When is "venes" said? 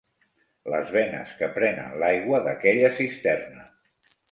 0.95-1.35